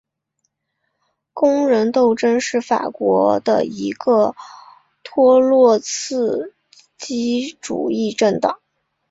[1.31, 4.33] 工人斗争是法国的一个
[5.03, 6.55] 托洛茨
[6.97, 8.59] 基主义政党。